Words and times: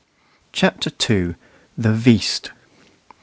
CHAPTER 0.51 0.89
II 1.11 1.35
THE 1.77 1.93
"VEAST." 1.93 2.49